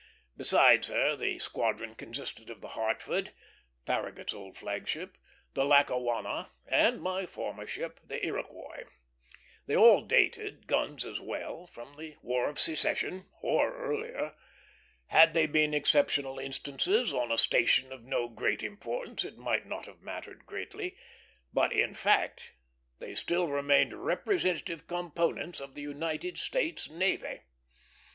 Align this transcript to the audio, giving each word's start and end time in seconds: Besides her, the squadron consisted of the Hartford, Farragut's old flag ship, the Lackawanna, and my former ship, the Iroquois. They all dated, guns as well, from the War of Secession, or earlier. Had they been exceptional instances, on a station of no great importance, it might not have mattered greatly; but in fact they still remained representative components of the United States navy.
Besides 0.35 0.87
her, 0.87 1.15
the 1.15 1.37
squadron 1.37 1.93
consisted 1.93 2.49
of 2.49 2.61
the 2.61 2.69
Hartford, 2.69 3.33
Farragut's 3.85 4.33
old 4.33 4.57
flag 4.57 4.87
ship, 4.87 5.15
the 5.53 5.63
Lackawanna, 5.63 6.49
and 6.65 7.03
my 7.03 7.27
former 7.27 7.67
ship, 7.67 7.99
the 8.03 8.25
Iroquois. 8.25 8.85
They 9.67 9.75
all 9.75 10.01
dated, 10.01 10.65
guns 10.65 11.05
as 11.05 11.19
well, 11.19 11.67
from 11.67 11.97
the 11.97 12.15
War 12.23 12.49
of 12.49 12.57
Secession, 12.59 13.27
or 13.43 13.75
earlier. 13.77 14.33
Had 15.09 15.35
they 15.35 15.45
been 15.45 15.75
exceptional 15.75 16.39
instances, 16.39 17.13
on 17.13 17.31
a 17.31 17.37
station 17.37 17.93
of 17.93 18.03
no 18.03 18.27
great 18.27 18.63
importance, 18.63 19.23
it 19.23 19.37
might 19.37 19.67
not 19.67 19.85
have 19.85 20.01
mattered 20.01 20.47
greatly; 20.47 20.97
but 21.53 21.71
in 21.71 21.93
fact 21.93 22.53
they 22.97 23.13
still 23.13 23.49
remained 23.49 23.93
representative 23.93 24.87
components 24.87 25.59
of 25.59 25.75
the 25.75 25.83
United 25.83 26.39
States 26.39 26.89
navy. 26.89 27.41